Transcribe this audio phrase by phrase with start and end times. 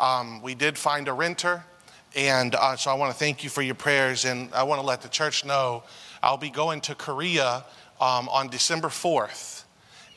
[0.00, 1.62] Um, we did find a renter,
[2.16, 4.24] and uh, so I want to thank you for your prayers.
[4.24, 5.82] And I want to let the church know
[6.22, 7.66] I'll be going to Korea
[8.00, 9.64] um, on December 4th,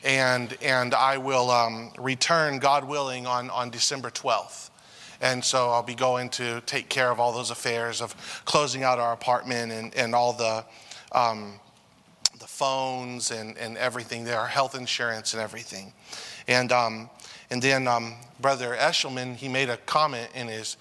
[0.02, 4.70] and, and I will um, return, God willing, on, on December 12th.
[5.20, 8.98] And so I'll be going to take care of all those affairs of closing out
[8.98, 10.64] our apartment and, and all the,
[11.12, 11.60] um,
[12.40, 15.92] the phones and, and everything there, our health insurance and everything.
[16.48, 17.10] And, um,
[17.50, 20.76] and then um, Brother Eshelman, he made a comment in his,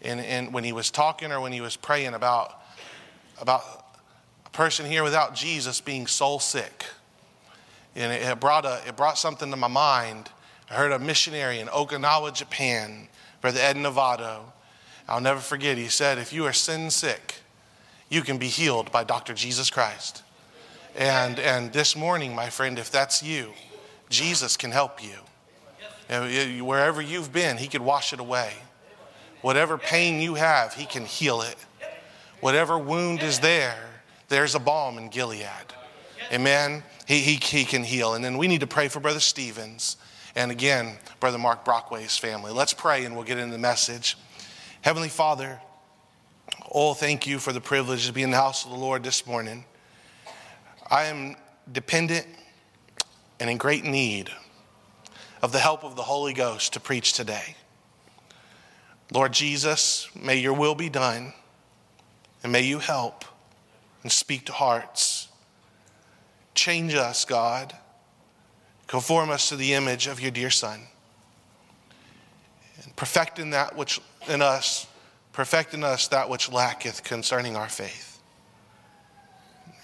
[0.00, 2.60] in, in, when he was talking or when he was praying about,
[3.40, 3.62] about
[4.44, 6.86] a person here without Jesus being soul sick.
[7.94, 10.30] And it, it, brought a, it brought something to my mind.
[10.70, 13.08] I heard a missionary in Okinawa, Japan,
[13.40, 14.40] Brother Ed Novato.
[15.08, 17.36] I'll never forget, he said, if you are sin sick,
[18.08, 19.34] you can be healed by Dr.
[19.34, 20.22] Jesus Christ.
[20.96, 23.52] And, and this morning, my friend, if that's you,
[24.08, 25.18] Jesus can help you.
[26.08, 28.52] Wherever you've been, He could wash it away.
[29.42, 31.56] Whatever pain you have, He can heal it.
[32.40, 33.76] Whatever wound is there,
[34.28, 35.46] there's a balm in Gilead.
[36.32, 36.82] Amen.
[37.06, 38.14] He, he, he can heal.
[38.14, 39.96] And then we need to pray for Brother Stevens
[40.36, 42.52] and again, Brother Mark Brockway's family.
[42.52, 44.18] Let's pray and we'll get into the message.
[44.82, 45.58] Heavenly Father,
[46.70, 49.26] oh, thank you for the privilege to be in the house of the Lord this
[49.26, 49.64] morning.
[50.90, 51.36] I am
[51.72, 52.26] dependent
[53.40, 54.30] and in great need
[55.42, 57.56] of the help of the Holy Ghost to preach today.
[59.12, 61.32] Lord Jesus, may your will be done
[62.42, 63.24] and may you help
[64.02, 65.28] and speak to hearts.
[66.54, 67.74] Change us, God.
[68.86, 70.80] Conform us to the image of your dear Son.
[72.82, 74.86] And perfect in that which in us,
[75.32, 78.20] perfect in us that which lacketh concerning our faith.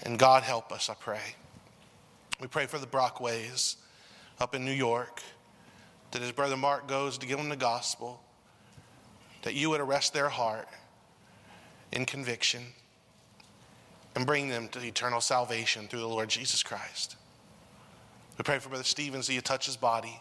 [0.03, 1.35] And God help us, I pray.
[2.41, 3.77] We pray for the Brockways
[4.39, 5.21] up in New York,
[6.13, 8.21] that as Brother Mark goes to give them the gospel,
[9.43, 10.67] that you would arrest their heart
[11.91, 12.63] in conviction
[14.15, 17.15] and bring them to eternal salvation through the Lord Jesus Christ.
[18.37, 20.19] We pray for Brother Stevens that you touch his body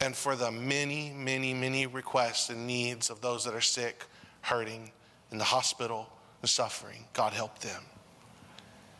[0.00, 4.04] and for the many, many, many requests and needs of those that are sick,
[4.42, 4.92] hurting,
[5.30, 6.08] in the hospital,
[6.40, 7.04] and suffering.
[7.12, 7.82] God help them.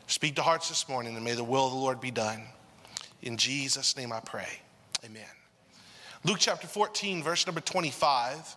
[0.07, 2.43] Speak to hearts this morning and may the will of the Lord be done.
[3.23, 4.49] In Jesus' name I pray.
[5.05, 5.38] Amen.
[6.25, 8.57] Luke chapter 14, verse number 25.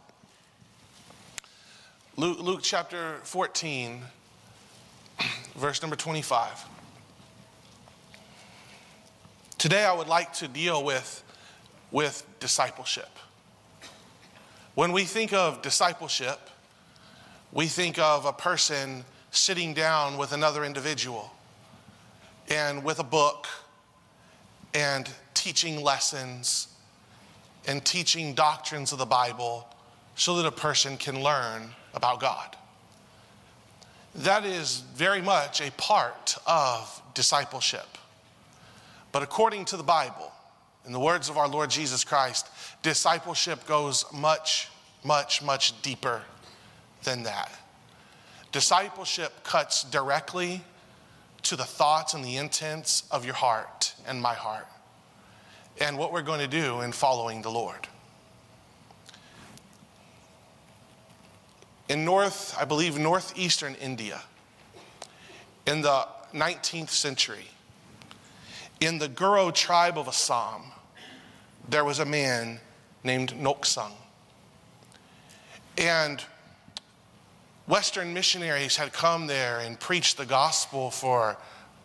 [2.17, 4.01] Luke, Luke chapter 14,
[5.55, 6.66] verse number 25.
[9.59, 11.23] Today I would like to deal with,
[11.91, 13.09] with discipleship.
[14.73, 16.39] When we think of discipleship,
[17.51, 21.31] we think of a person sitting down with another individual
[22.50, 23.47] and with a book
[24.73, 26.70] and teaching lessons
[27.67, 29.67] and teaching doctrines of the Bible
[30.16, 32.55] so that a person can learn about God.
[34.16, 37.97] That is very much a part of discipleship.
[39.11, 40.31] But according to the Bible,
[40.85, 42.47] in the words of our Lord Jesus Christ,
[42.81, 44.69] discipleship goes much,
[45.03, 46.21] much, much deeper
[47.03, 47.51] than that.
[48.51, 50.61] Discipleship cuts directly
[51.44, 54.67] to the thoughts and the intents of your heart and my heart,
[55.79, 57.87] and what we're going to do in following the Lord.
[61.89, 64.21] In North, I believe, northeastern India,
[65.65, 67.47] in the 19th century,
[68.79, 70.63] in the Garo tribe of Assam,
[71.69, 72.59] there was a man
[73.03, 73.91] named Noksung.
[75.77, 76.23] And
[77.67, 81.38] Western missionaries had come there and preached the gospel for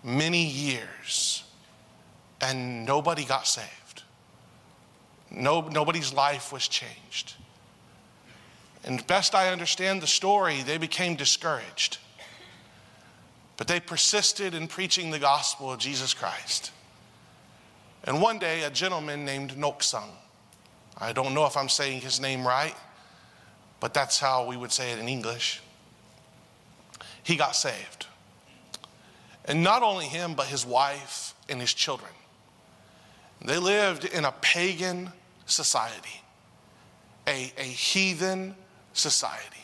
[0.02, 1.44] many years,
[2.46, 4.04] and nobody got saved.
[5.32, 7.34] No, nobody's life was changed.
[8.84, 11.98] And best I understand the story, they became discouraged.
[13.56, 16.70] But they persisted in preaching the gospel of Jesus Christ.
[18.04, 20.10] And one day, a gentleman named Noksung,
[20.96, 22.76] I don't know if I'm saying his name right,
[23.80, 25.60] but that's how we would say it in English,
[27.24, 28.06] he got saved.
[29.46, 32.12] And not only him, but his wife and his children.
[33.46, 35.12] They lived in a pagan
[35.46, 36.20] society,
[37.28, 38.56] a, a heathen
[38.92, 39.56] society.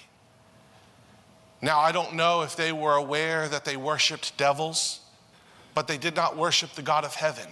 [1.61, 5.01] Now, I don't know if they were aware that they worshiped devils,
[5.75, 7.49] but they did not worship the God of heaven.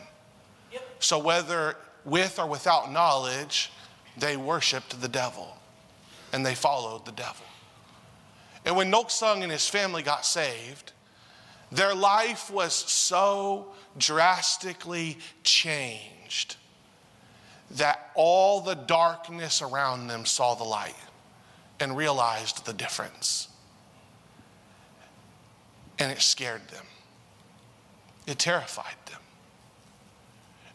[1.00, 3.72] So, whether with or without knowledge,
[4.16, 5.56] they worshiped the devil
[6.32, 7.46] and they followed the devil.
[8.64, 10.92] And when Noksung and his family got saved,
[11.72, 16.56] their life was so drastically changed
[17.72, 20.96] that all the darkness around them saw the light
[21.78, 23.48] and realized the difference.
[25.98, 26.84] And it scared them,
[28.26, 29.20] it terrified them.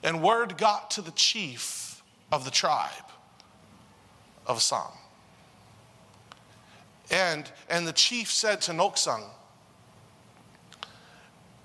[0.03, 2.91] And word got to the chief of the tribe
[4.45, 4.91] of Assam.
[7.11, 9.23] And, and the chief said to Noksung,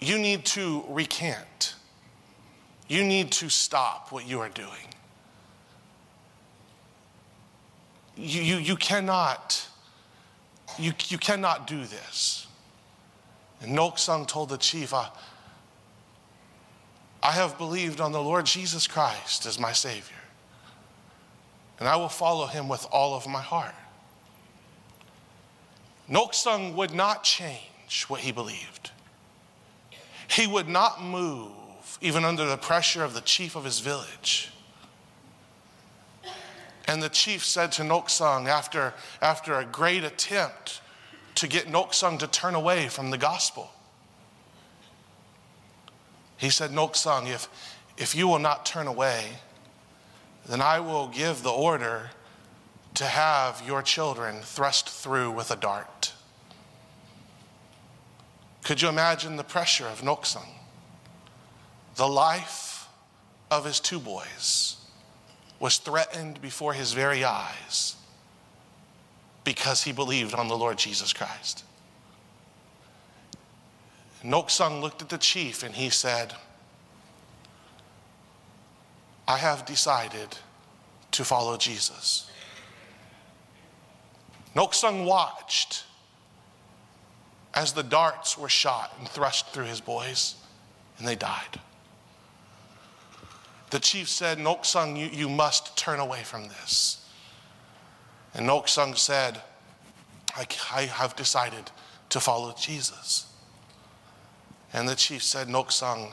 [0.01, 1.75] You need to recant.
[2.89, 4.69] You need to stop what you are doing.
[8.17, 9.67] You, you, you cannot,
[10.79, 12.47] you, you cannot do this.
[13.63, 15.11] And Noksung told the chief, I,
[17.23, 20.17] I have believed on the Lord Jesus Christ as my Savior,
[21.79, 23.75] and I will follow him with all of my heart.
[26.11, 28.91] Noksung would not change what he believed.
[30.31, 31.51] He would not move
[32.01, 34.53] even under the pressure of the chief of his village.
[36.87, 40.81] And the chief said to Noksung after, after a great attempt
[41.37, 43.71] to get Noksung to turn away from the gospel,
[46.37, 47.49] he said, Noksung, if,
[47.99, 49.31] if you will not turn away,
[50.47, 52.11] then I will give the order
[52.95, 56.10] to have your children thrust through with a dart.
[58.65, 60.47] Could you imagine the pressure of Noksung?
[61.97, 62.89] The life
[63.51, 64.77] of his two boys
[65.59, 67.97] was threatened before his very eyes
[69.45, 71.65] because he believed on the Lord Jesus Christ.
[74.25, 76.35] Noksung looked at the chief and he said,
[79.27, 80.37] I have decided
[81.13, 82.31] to follow Jesus.
[84.55, 85.85] Noksung watched
[87.55, 90.37] as the darts were shot and thrust through his boys,
[90.99, 91.61] and they died.
[93.71, 97.09] The chief said, Noksung, you, you must turn away from this.
[98.35, 99.41] And Noksung said,
[100.35, 101.71] I, I have decided
[102.11, 103.27] to follow Jesus.
[104.73, 106.13] And the chief said, Noksung,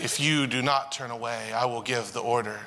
[0.00, 2.60] if you do not turn away, I will give the order,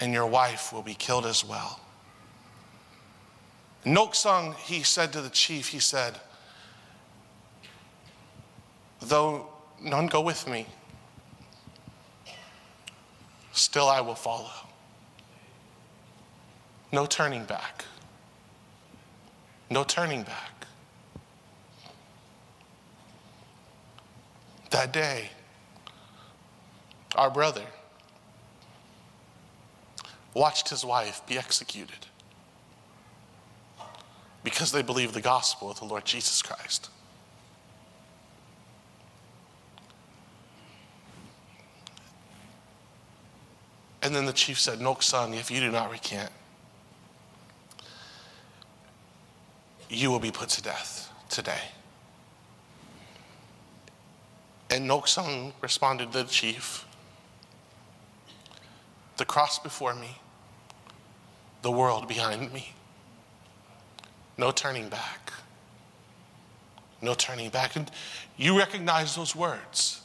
[0.00, 1.80] and your wife will be killed as well.
[3.84, 6.18] Noksung, he said to the chief, he said,
[9.00, 9.48] Though
[9.80, 10.66] none go with me,
[13.52, 14.50] still I will follow.
[16.92, 17.84] No turning back.
[19.68, 20.66] No turning back.
[24.70, 25.30] That day,
[27.16, 27.64] our brother
[30.32, 32.06] watched his wife be executed
[34.44, 36.90] because they believe the gospel of the Lord Jesus Christ.
[44.02, 46.30] And then the chief said, Noksung, if you do not recant,
[49.88, 51.62] you will be put to death today.
[54.68, 56.84] And Noksung responded to the chief,
[59.16, 60.18] the cross before me,
[61.62, 62.74] the world behind me.
[64.36, 65.32] No turning back.
[67.00, 67.76] No turning back.
[67.76, 67.90] And
[68.36, 70.00] you recognize those words.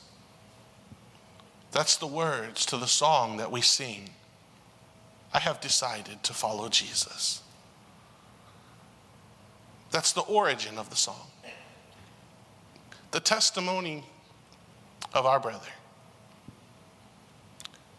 [1.72, 4.10] That's the words to the song that we sing.
[5.34, 7.42] I have decided to follow Jesus.
[9.92, 11.28] That's the origin of the song.
[13.12, 14.04] The testimony
[15.14, 15.70] of our brother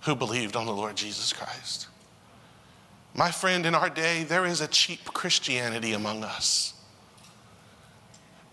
[0.02, 1.88] who believed on the Lord Jesus Christ.
[3.14, 6.74] My friend, in our day, there is a cheap Christianity among us.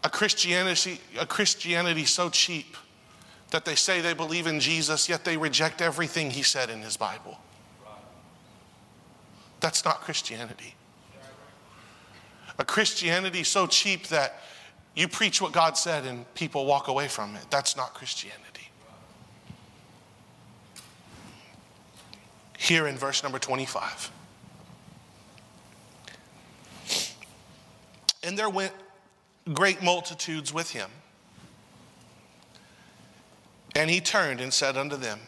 [0.04, 2.76] A Christianity, a Christianity so cheap
[3.52, 6.98] that they say they believe in Jesus, yet they reject everything he said in his
[6.98, 7.38] Bible.
[9.60, 10.76] That's not Christianity.
[12.60, 14.42] A Christianity so cheap that
[14.96, 17.46] you preach what God said and people walk away from it.
[17.50, 18.44] That's not Christianity.
[22.58, 24.12] Here in verse number 25.
[28.28, 28.74] And there went
[29.54, 30.90] great multitudes with him.
[33.74, 35.22] And he turned and said unto them,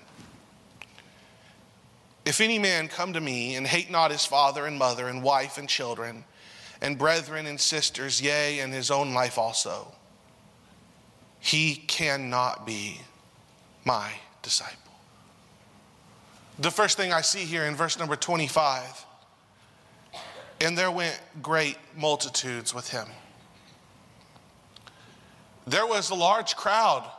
[2.25, 5.58] If any man come to me and hate not his father and mother and wife
[5.58, 6.25] and children
[6.82, 9.94] and brethren and sisters, yea, and his own life also,
[11.39, 13.00] he cannot be
[13.86, 14.75] my disciple.
[16.60, 19.06] The first thing I see here in verse number 25
[20.62, 23.08] and there went great multitudes with him.
[25.66, 27.10] There was a large crowd.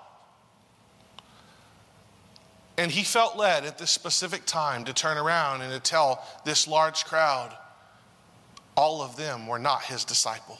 [2.76, 6.66] And he felt led at this specific time to turn around and to tell this
[6.66, 7.56] large crowd
[8.76, 10.58] all of them were not his disciple.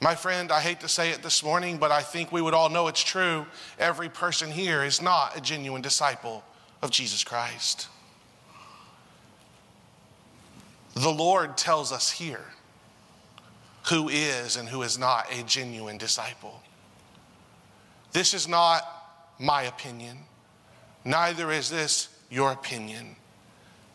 [0.00, 2.68] My friend, I hate to say it this morning, but I think we would all
[2.68, 3.46] know it's true.
[3.78, 6.44] Every person here is not a genuine disciple
[6.82, 7.88] of Jesus Christ.
[10.96, 12.44] The Lord tells us here
[13.90, 16.62] who is and who is not a genuine disciple.
[18.12, 18.82] This is not
[19.38, 20.16] my opinion,
[21.04, 23.16] neither is this your opinion.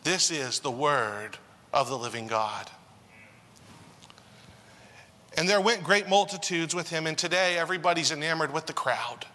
[0.04, 1.36] This is the word
[1.72, 2.70] of the living God.
[5.36, 9.26] And there went great multitudes with him, and today everybody's enamored with the crowd.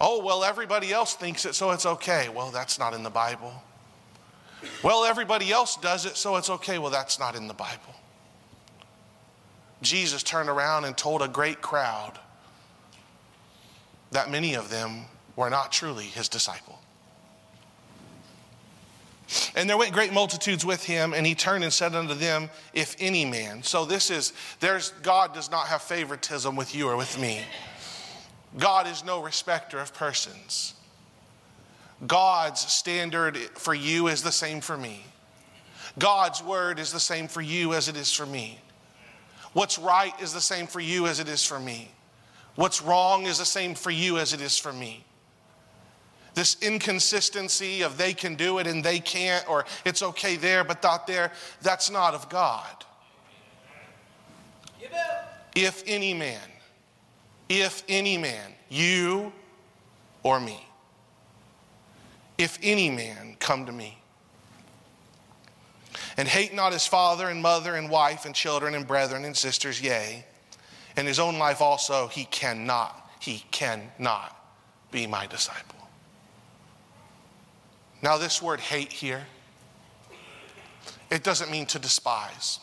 [0.00, 2.28] Oh, well, everybody else thinks it, so it's okay.
[2.28, 3.62] Well, that's not in the Bible.
[4.82, 6.78] Well, everybody else does it, so it's okay.
[6.78, 7.94] Well, that's not in the Bible.
[9.82, 12.18] Jesus turned around and told a great crowd
[14.10, 15.04] that many of them
[15.36, 16.78] were not truly his disciple.
[19.56, 22.94] And there went great multitudes with him, and he turned and said unto them, If
[22.98, 23.62] any man.
[23.62, 27.40] So this is, there's, God does not have favoritism with you or with me.
[28.58, 30.74] God is no respecter of persons.
[32.06, 35.04] God's standard for you is the same for me.
[35.98, 38.58] God's word is the same for you as it is for me.
[39.52, 41.90] What's right is the same for you as it is for me.
[42.56, 45.04] What's wrong is the same for you as it is for me.
[46.34, 50.82] This inconsistency of they can do it and they can't, or it's okay there but
[50.82, 51.30] not there,
[51.62, 52.84] that's not of God.
[55.54, 56.40] If any man,
[57.48, 59.32] if any man, you
[60.24, 60.66] or me,
[62.38, 63.98] if any man come to me
[66.16, 69.80] and hate not his father and mother and wife and children and brethren and sisters,
[69.80, 70.24] yea,
[70.96, 74.36] and his own life also, he cannot, he cannot
[74.90, 75.88] be my disciple.
[78.02, 79.26] Now, this word hate here,
[81.10, 82.60] it doesn't mean to despise,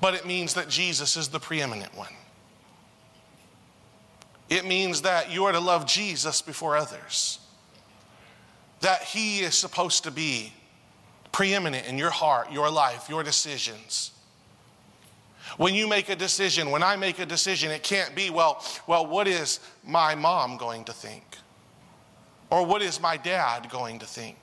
[0.00, 2.12] but it means that Jesus is the preeminent one.
[4.48, 7.38] It means that you are to love Jesus before others,
[8.80, 10.52] that he is supposed to be
[11.32, 14.12] preeminent in your heart, your life, your decisions.
[15.56, 19.06] When you make a decision, when I make a decision, it can't be, well, well,
[19.06, 21.24] what is my mom going to think?
[22.50, 24.36] Or what is my dad going to think?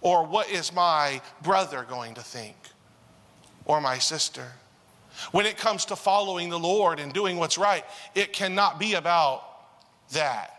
[0.00, 2.56] Or what is my brother going to think?
[3.64, 4.46] Or my sister?
[5.32, 9.42] When it comes to following the Lord and doing what's right, it cannot be about
[10.12, 10.57] that.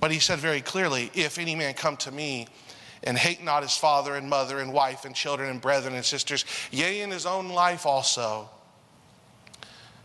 [0.00, 2.48] But he said very clearly if any man come to me
[3.02, 6.44] and hate not his father and mother and wife and children and brethren and sisters,
[6.70, 8.48] yea, in his own life also,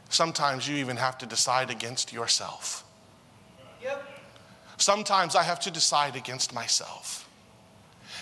[0.10, 2.84] sometimes you even have to decide against yourself.
[3.82, 4.04] Yep.
[4.78, 7.28] Sometimes I have to decide against myself.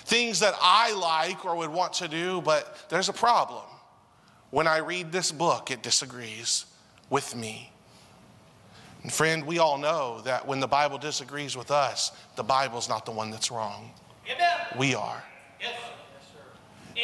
[0.06, 3.64] Things that I like or would want to do, but there's a problem.
[4.50, 6.66] When I read this book, it disagrees
[7.10, 7.72] with me.
[9.04, 13.06] And friend, we all know that when the Bible disagrees with us, the Bible's not
[13.06, 13.92] the one that's wrong.
[14.26, 14.58] Amen.
[14.78, 15.24] We are.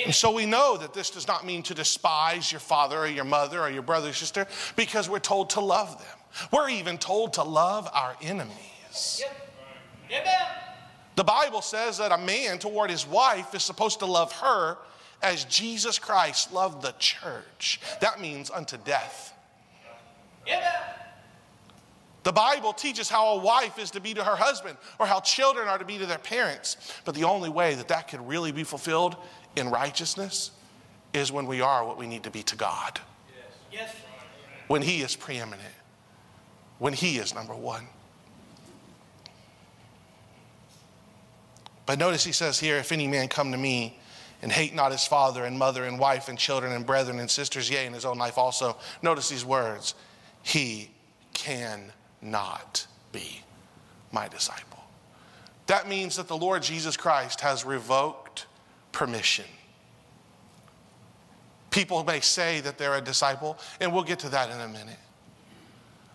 [0.03, 3.23] And so we know that this does not mean to despise your father or your
[3.23, 6.49] mother or your brother or sister because we're told to love them.
[6.51, 9.23] We're even told to love our enemies.
[10.09, 10.27] Yep.
[11.15, 14.77] The Bible says that a man toward his wife is supposed to love her
[15.21, 17.79] as Jesus Christ loved the church.
[18.01, 19.33] That means unto death.
[22.25, 25.67] The Bible teaches how a wife is to be to her husband or how children
[25.67, 26.75] are to be to their parents.
[27.05, 29.15] But the only way that that could really be fulfilled
[29.55, 30.49] in righteousness
[31.13, 32.99] is when we are what we need to be to God.
[33.71, 33.95] Yes.
[34.67, 35.61] When He is preeminent,
[36.79, 37.85] when He is number one.
[41.85, 43.99] But notice he says here, if any man come to me
[44.41, 47.69] and hate not his father and mother and wife and children and brethren and sisters,
[47.69, 49.93] yea, and his own life also, notice these words,
[50.41, 50.89] he
[52.25, 53.41] cannot be
[54.11, 54.83] my disciple.
[55.67, 58.45] That means that the Lord Jesus Christ has revoked
[58.91, 59.45] permission.
[61.71, 64.99] People may say that they're a disciple, and we'll get to that in a minute.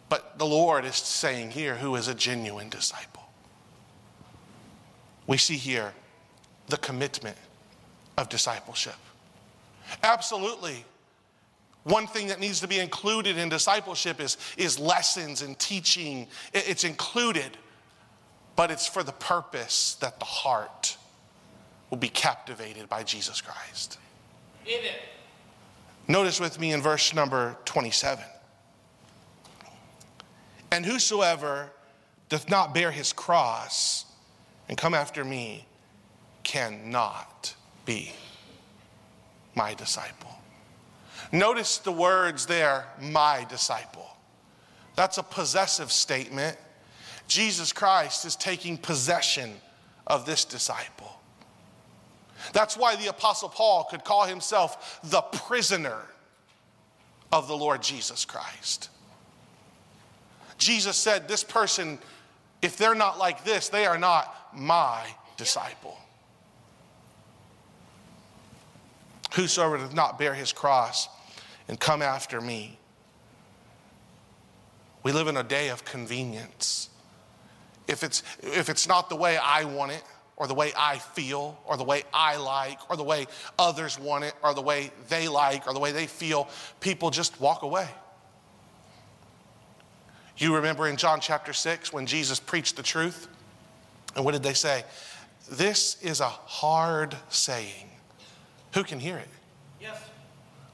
[0.08, 3.20] But the Lord is saying here who is a genuine disciple
[5.30, 5.92] we see here
[6.66, 7.36] the commitment
[8.18, 8.96] of discipleship.
[10.02, 10.84] Absolutely.
[11.84, 16.26] One thing that needs to be included in discipleship is, is lessons and teaching.
[16.52, 17.56] It's included,
[18.54, 20.96] but it's for the purpose that the heart
[21.88, 23.99] will be captivated by Jesus Christ.
[24.66, 24.94] Amen.
[26.06, 28.25] Notice with me in verse number 27.
[30.70, 31.70] And whosoever
[32.28, 34.04] doth not bear his cross
[34.68, 35.66] and come after me
[36.42, 38.12] cannot be
[39.54, 40.39] my disciple.
[41.32, 44.08] Notice the words there, my disciple.
[44.96, 46.56] That's a possessive statement.
[47.28, 49.54] Jesus Christ is taking possession
[50.06, 51.20] of this disciple.
[52.52, 56.02] That's why the Apostle Paul could call himself the prisoner
[57.32, 58.88] of the Lord Jesus Christ.
[60.58, 61.99] Jesus said, This person,
[62.60, 65.06] if they're not like this, they are not my
[65.37, 65.96] disciple.
[69.34, 71.08] Whosoever does not bear his cross
[71.70, 72.76] and come after me.
[75.04, 76.90] We live in a day of convenience.
[77.86, 80.02] If it's, if it's not the way I want it,
[80.36, 84.24] or the way I feel, or the way I like, or the way others want
[84.24, 86.48] it, or the way they like, or the way they feel,
[86.80, 87.88] people just walk away.
[90.38, 93.28] You remember in John chapter 6 when Jesus preached the truth?
[94.16, 94.82] And what did they say?
[95.48, 97.90] This is a hard saying.
[98.74, 99.28] Who can hear it?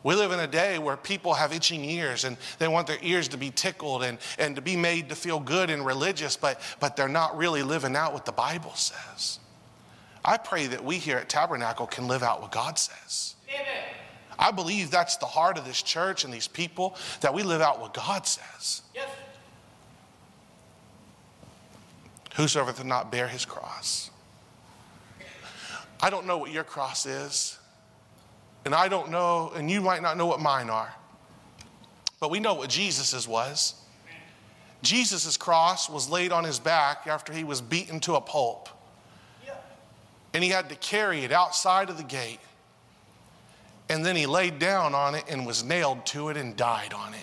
[0.07, 3.27] We live in a day where people have itching ears and they want their ears
[3.27, 6.95] to be tickled and, and to be made to feel good and religious, but, but
[6.95, 9.41] they're not really living out what the Bible says.
[10.25, 13.35] I pray that we here at Tabernacle can live out what God says.
[13.53, 13.67] Amen.
[14.39, 17.81] I believe that's the heart of this church and these people, that we live out
[17.81, 18.83] what God says.
[18.95, 19.09] Yes.
[22.37, 24.13] Whosoever does not bear his cross.
[26.01, 27.59] I don't know what your cross is,
[28.67, 30.93] and I don't know, and you might not know what mine are,
[32.19, 33.77] but we know what Jesus's was.
[34.83, 38.69] Jesus' cross was laid on his back after he was beaten to a pulp.
[40.35, 42.41] And he had to carry it outside of the gate.
[43.89, 47.15] And then he laid down on it and was nailed to it and died on
[47.15, 47.21] it.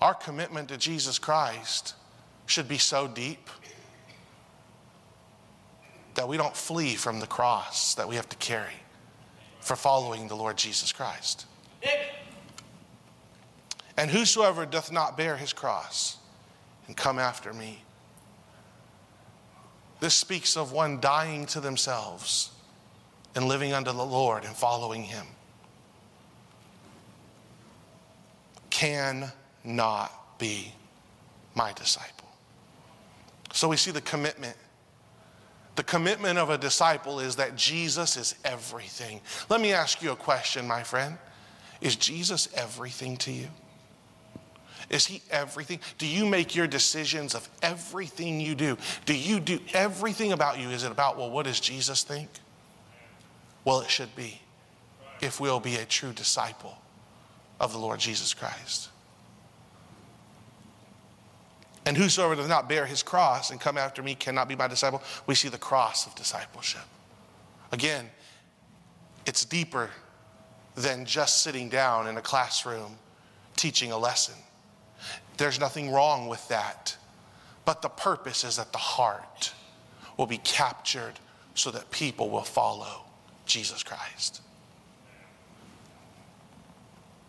[0.00, 1.94] Our commitment to Jesus Christ
[2.46, 3.50] should be so deep
[6.14, 8.74] that we don't flee from the cross that we have to carry
[9.60, 11.46] for following the Lord Jesus Christ.
[13.96, 16.16] And whosoever doth not bear his cross
[16.86, 17.82] and come after me.
[20.00, 22.50] This speaks of one dying to themselves
[23.34, 25.26] and living unto the Lord and following him.
[28.70, 30.72] Cannot be
[31.54, 32.28] my disciple.
[33.52, 34.56] So we see the commitment.
[35.80, 39.22] The commitment of a disciple is that Jesus is everything.
[39.48, 41.16] Let me ask you a question, my friend.
[41.80, 43.48] Is Jesus everything to you?
[44.90, 45.80] Is he everything?
[45.96, 48.76] Do you make your decisions of everything you do?
[49.06, 50.68] Do you do everything about you?
[50.68, 52.28] Is it about, well, what does Jesus think?
[53.64, 54.38] Well, it should be
[55.22, 56.76] if we'll be a true disciple
[57.58, 58.90] of the Lord Jesus Christ.
[61.86, 65.02] And whosoever does not bear his cross and come after me cannot be my disciple.
[65.26, 66.82] We see the cross of discipleship.
[67.72, 68.10] Again,
[69.26, 69.90] it's deeper
[70.74, 72.96] than just sitting down in a classroom
[73.56, 74.34] teaching a lesson.
[75.36, 76.96] There's nothing wrong with that.
[77.64, 79.52] But the purpose is that the heart
[80.16, 81.14] will be captured
[81.54, 83.04] so that people will follow
[83.46, 84.42] Jesus Christ.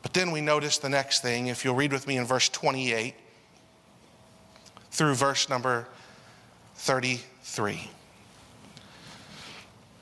[0.02, 1.48] But then we notice the next thing.
[1.48, 3.14] If you'll read with me in verse 28
[4.92, 5.88] through verse number
[6.76, 7.90] 33.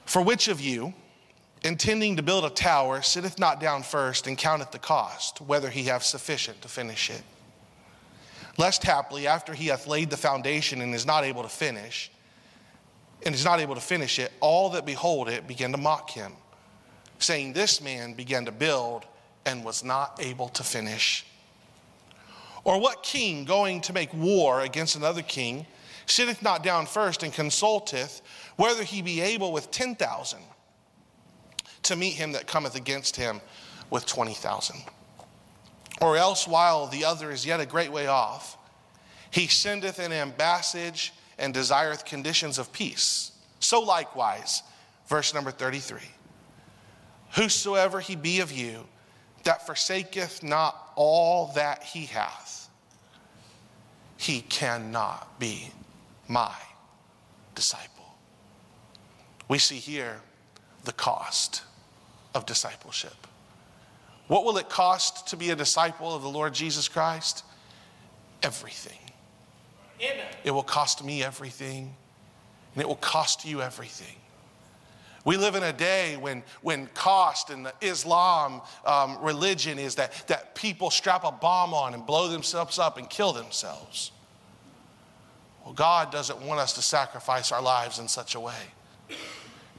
[0.06, 0.94] For which of you,
[1.64, 5.84] intending to build a tower, sitteth not down first and counteth the cost, whether he
[5.84, 7.22] have sufficient to finish it?
[8.58, 12.12] Lest haply, after he hath laid the foundation and is not able to finish,
[13.26, 16.34] and is not able to finish it, all that behold it begin to mock him,
[17.20, 19.06] saying, This man began to build
[19.46, 21.26] and was not able to finish.
[22.70, 25.66] Or what king going to make war against another king
[26.06, 28.22] sitteth not down first and consulteth
[28.58, 30.40] whether he be able with 10,000
[31.82, 33.42] to meet him that cometh against him
[33.90, 34.84] with 20,000?
[36.00, 38.56] Or else, while the other is yet a great way off,
[39.32, 43.32] he sendeth an ambassage and desireth conditions of peace.
[43.60, 44.62] So likewise,
[45.08, 46.02] verse number 33
[47.32, 48.86] Whosoever he be of you
[49.44, 52.59] that forsaketh not all that he hath,
[54.20, 55.72] he cannot be
[56.28, 56.54] my
[57.56, 58.14] disciple.
[59.48, 60.20] We see here
[60.84, 61.64] the cost
[62.36, 63.16] of discipleship.
[64.28, 67.46] What will it cost to be a disciple of the Lord Jesus Christ?
[68.44, 69.00] Everything.
[70.02, 70.26] Amen.
[70.44, 71.96] It will cost me everything,
[72.76, 74.18] and it will cost you everything.
[75.26, 80.28] We live in a day when, when cost and the Islam um, religion is that,
[80.28, 84.12] that people strap a bomb on and blow themselves up and kill themselves.
[85.64, 88.56] Well, God doesn't want us to sacrifice our lives in such a way.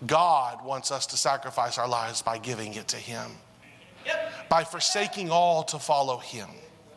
[0.07, 3.33] God wants us to sacrifice our lives by giving it to Him,
[4.07, 4.49] yep.
[4.49, 6.49] by forsaking all to follow Him.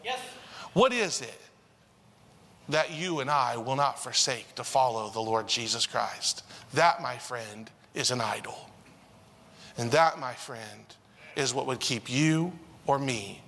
[0.03, 0.19] Yes.
[0.73, 1.39] What is it
[2.69, 6.43] that you and I will not forsake to follow the Lord Jesus Christ?
[6.73, 8.69] That, my friend, is an idol.
[9.77, 10.85] And that, my friend,
[11.35, 12.53] is what would keep you
[12.85, 13.41] or me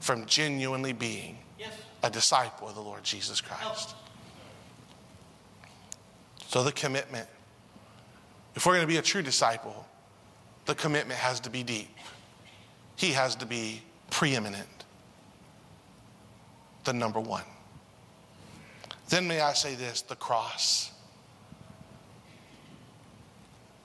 [0.00, 1.38] from genuinely being
[2.02, 3.94] a disciple of the Lord Jesus Christ.
[6.48, 7.28] So, the commitment.
[8.54, 9.86] If we're going to be a true disciple,
[10.66, 11.88] the commitment has to be deep.
[12.96, 14.68] He has to be preeminent,
[16.84, 17.44] the number one.
[19.08, 20.91] Then, may I say this the cross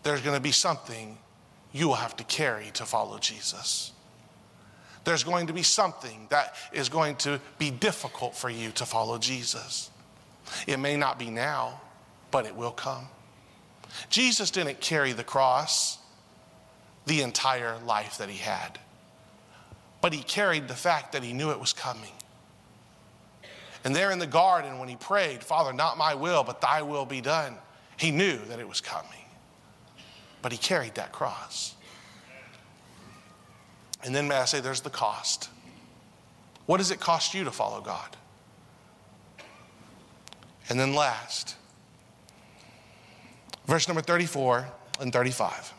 [0.07, 1.17] there's going to be something
[1.73, 3.91] you will have to carry to follow Jesus.
[5.03, 9.17] There's going to be something that is going to be difficult for you to follow
[9.17, 9.91] Jesus.
[10.65, 11.81] It may not be now,
[12.31, 13.07] but it will come.
[14.09, 15.97] Jesus didn't carry the cross
[17.05, 18.79] the entire life that he had,
[20.01, 22.11] but he carried the fact that he knew it was coming.
[23.83, 27.05] And there in the garden, when he prayed, Father, not my will, but thy will
[27.05, 27.55] be done,
[27.97, 29.16] he knew that it was coming
[30.47, 31.75] but he carried that cross.
[34.01, 35.49] And then, may I say, there's the cost.
[36.67, 38.15] What does it cost you to follow God?
[40.69, 41.57] And then, last,
[43.65, 44.69] verse number 34
[45.01, 45.73] and 35.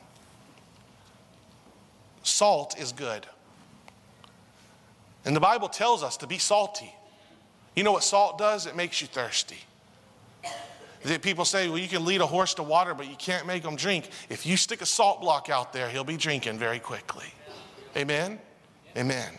[2.22, 3.26] Salt is good.
[5.24, 6.94] And the Bible tells us to be salty.
[7.74, 8.66] You know what salt does?
[8.66, 9.61] It makes you thirsty.
[11.23, 13.77] People say, well, you can lead a horse to water, but you can't make him
[13.77, 14.11] drink.
[14.29, 17.27] If you stick a salt block out there, he'll be drinking very quickly.
[17.97, 18.38] Amen?
[18.97, 19.33] Amen.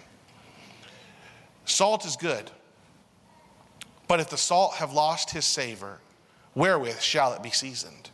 [1.66, 2.50] Salt is good.
[4.08, 6.00] But if the salt have lost his savor,
[6.56, 8.10] wherewith shall it be seasoned?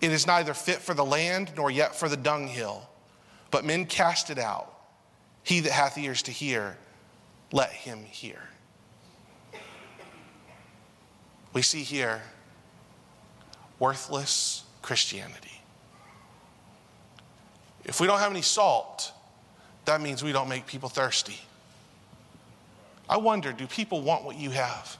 [0.00, 2.88] It is neither fit for the land nor yet for the dunghill,
[3.50, 4.74] but men cast it out.
[5.42, 6.78] He that hath ears to hear,
[7.52, 8.40] let him hear.
[11.52, 12.22] We see here
[13.78, 15.60] worthless Christianity.
[17.84, 19.12] If we don't have any salt,
[19.86, 21.40] that means we don't make people thirsty.
[23.08, 24.96] I wonder do people want what you have?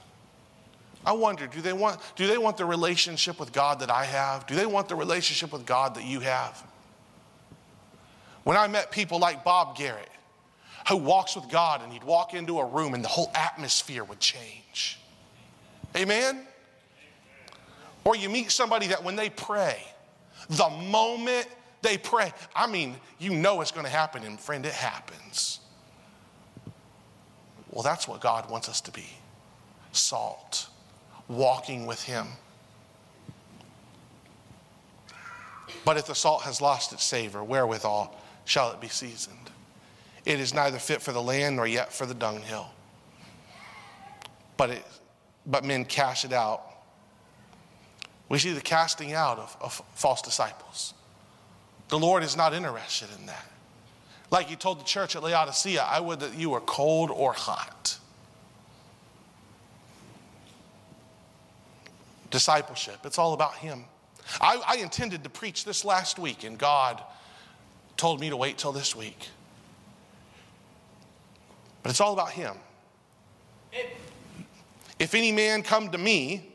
[1.05, 4.45] I wonder do they want do they want the relationship with God that I have?
[4.47, 6.61] Do they want the relationship with God that you have?
[8.43, 10.09] When I met people like Bob Garrett,
[10.89, 14.19] who walks with God and he'd walk into a room and the whole atmosphere would
[14.19, 15.00] change.
[15.95, 16.45] Amen?
[18.03, 19.83] Or you meet somebody that when they pray,
[20.49, 21.47] the moment
[21.81, 25.59] they pray, I mean, you know it's going to happen, and friend, it happens.
[27.69, 29.05] Well, that's what God wants us to be
[29.91, 30.67] salt,
[31.27, 32.27] walking with Him.
[35.85, 39.37] But if the salt has lost its savor, wherewithal shall it be seasoned?
[40.25, 42.69] It is neither fit for the land nor yet for the dunghill.
[44.57, 44.85] But, it,
[45.45, 46.71] but men cast it out
[48.31, 50.93] we see the casting out of, of false disciples.
[51.89, 53.45] The Lord is not interested in that.
[54.29, 57.97] Like he told the church at Laodicea, I would that you were cold or hot.
[62.29, 63.83] Discipleship, it's all about him.
[64.39, 67.03] I, I intended to preach this last week, and God
[67.97, 69.27] told me to wait till this week.
[71.83, 72.55] But it's all about him.
[75.01, 76.45] If any man come to me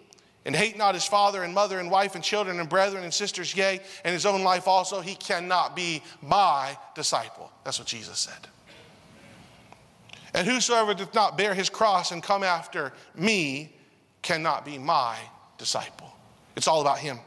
[0.45, 3.57] and hate not his father and mother and wife and children and brethren and sisters,
[3.57, 7.51] yea, and his own life also, he cannot be my disciple.
[7.65, 8.47] That's what Jesus said.
[10.33, 13.75] And whosoever doth not bear his cross and come after me
[14.23, 15.17] cannot be my
[15.59, 16.15] disciple.
[16.55, 17.19] It's all about him.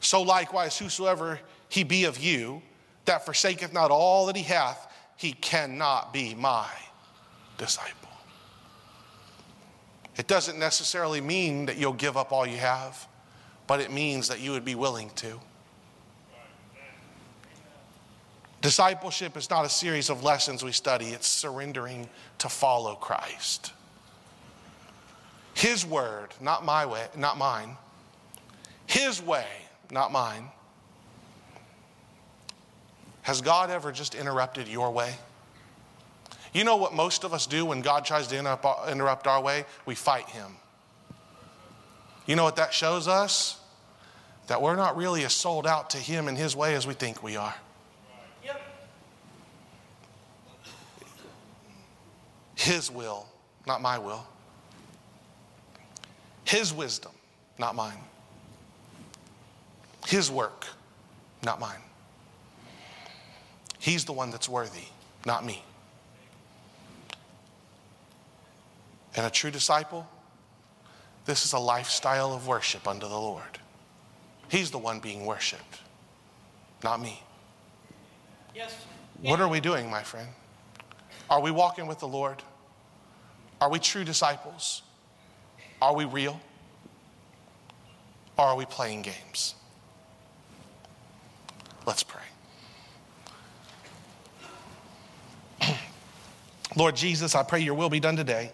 [0.00, 2.62] So likewise, whosoever he be of you
[3.04, 4.86] that forsaketh not all that he hath,
[5.18, 6.68] he cannot be my
[7.58, 8.08] disciple.
[10.16, 13.06] It doesn't necessarily mean that you'll give up all you have,
[13.66, 15.40] but it means that you would be willing to.
[18.60, 23.72] Discipleship is not a series of lessons we study, it's surrendering to follow Christ.
[25.54, 27.76] His word, not my way, not mine.
[28.86, 29.46] His way,
[29.90, 30.48] not mine.
[33.28, 35.14] Has God ever just interrupted your way?
[36.54, 38.38] You know what most of us do when God tries to
[38.90, 39.66] interrupt our way?
[39.84, 40.56] We fight him.
[42.24, 43.60] You know what that shows us?
[44.46, 47.22] That we're not really as sold out to Him and His way as we think
[47.22, 47.54] we are.
[48.42, 48.62] Yep.
[52.54, 53.26] His will,
[53.66, 54.26] not my will.
[56.44, 57.12] His wisdom,
[57.58, 58.00] not mine.
[60.06, 60.64] His work,
[61.44, 61.82] not mine.
[63.78, 64.86] He's the one that's worthy,
[65.24, 65.62] not me.
[69.16, 70.06] And a true disciple,
[71.24, 73.58] this is a lifestyle of worship unto the Lord.
[74.48, 75.80] He's the one being worshiped,
[76.82, 77.22] not me.
[78.54, 78.74] Yes.
[79.20, 80.28] What are we doing, my friend?
[81.28, 82.42] Are we walking with the Lord?
[83.60, 84.82] Are we true disciples?
[85.82, 86.40] Are we real?
[88.36, 89.54] Or are we playing games?
[91.86, 92.22] Let's pray.
[96.78, 98.52] Lord Jesus, I pray your will be done today.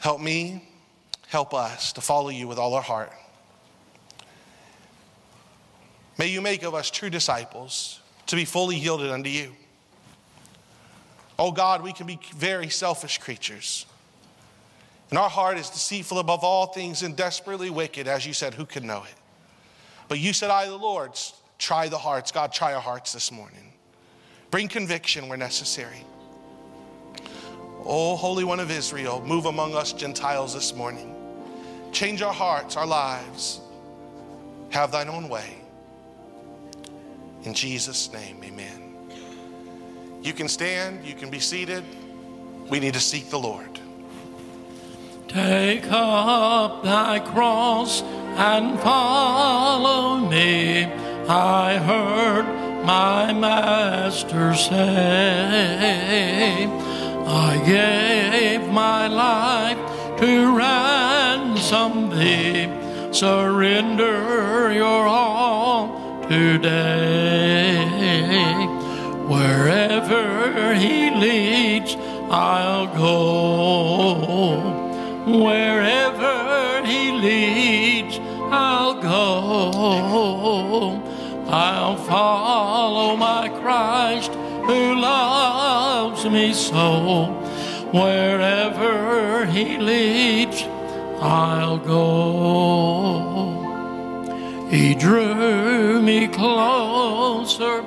[0.00, 0.68] Help me,
[1.28, 3.12] help us to follow you with all our heart.
[6.18, 9.52] May you make of us true disciples to be fully yielded unto you.
[11.38, 13.86] Oh God, we can be very selfish creatures.
[15.10, 18.66] And our heart is deceitful above all things and desperately wicked, as you said, who
[18.66, 19.14] can know it?
[20.08, 21.12] But you said, I, the Lord,
[21.58, 22.32] try the hearts.
[22.32, 23.73] God, try our hearts this morning.
[24.54, 26.04] Bring conviction where necessary.
[27.84, 31.12] Oh, Holy One of Israel, move among us Gentiles this morning.
[31.90, 33.60] Change our hearts, our lives.
[34.70, 35.56] Have thine own way.
[37.42, 38.94] In Jesus' name, amen.
[40.22, 41.82] You can stand, you can be seated.
[42.70, 43.80] We need to seek the Lord.
[45.26, 50.84] Take up thy cross and follow me.
[51.26, 54.74] I heard my master say,
[57.26, 59.78] I gave my life
[60.18, 62.68] to ransom thee.
[63.10, 67.86] Surrender your all today.
[69.28, 71.96] Wherever he leads,
[72.30, 74.60] I'll go.
[75.26, 78.18] Wherever he leads,
[78.50, 80.34] I'll go.
[81.48, 87.26] I'll follow my Christ who loves me so.
[87.92, 90.62] Wherever he leads,
[91.20, 93.24] I'll go.
[94.70, 97.84] He drew me closer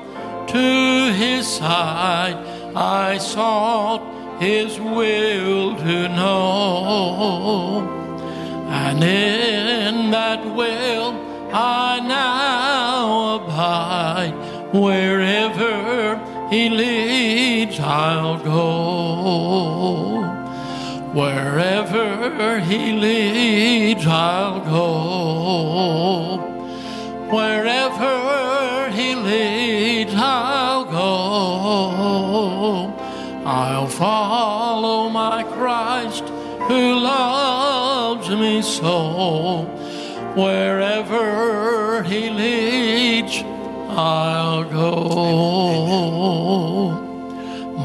[0.47, 2.37] to his side.
[2.75, 4.01] I sought
[4.39, 7.81] his will to know.
[8.69, 11.13] And in that will
[11.51, 12.76] I now
[13.37, 14.33] abide.
[14.73, 16.19] Wherever
[16.49, 19.97] he leads, I'll go.
[21.13, 26.37] Wherever he leads, I'll go.
[27.35, 31.07] Wherever he leads, I'll go.
[33.45, 36.25] I'll follow my Christ
[36.67, 39.63] who loves me so.
[40.35, 43.43] Wherever he leads,
[43.89, 45.97] I'll go.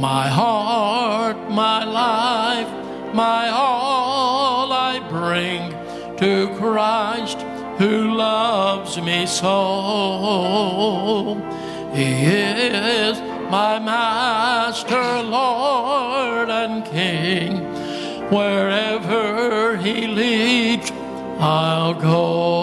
[0.01, 2.69] My heart, my life,
[3.15, 5.73] my all I bring
[6.19, 7.41] to Christ
[7.79, 9.53] who loves me so.
[11.95, 13.21] He is
[13.51, 17.65] my Master, Lord, and King.
[18.31, 20.91] Wherever He leads,
[21.39, 22.62] I'll go.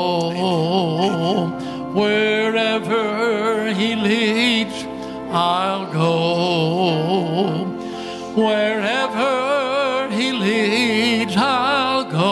[1.99, 4.85] Wherever He leads,
[5.31, 7.65] I'll go.
[8.35, 12.29] Wherever He leads, I'll go.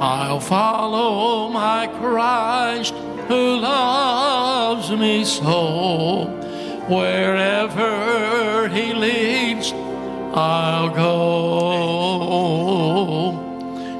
[0.00, 2.94] I'll follow my Christ
[3.28, 6.26] who loves me so.
[6.88, 9.72] Wherever he leads,
[10.34, 11.14] I'll go.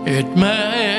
[0.07, 0.95] It may